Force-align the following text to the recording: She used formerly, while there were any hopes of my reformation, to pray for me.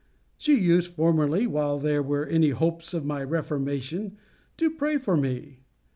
She 0.35 0.55
used 0.59 0.87
formerly, 0.89 1.45
while 1.45 1.77
there 1.77 2.01
were 2.01 2.25
any 2.25 2.49
hopes 2.49 2.95
of 2.95 3.05
my 3.05 3.21
reformation, 3.23 4.17
to 4.57 4.71
pray 4.71 4.97
for 4.97 5.15
me. 5.15 5.59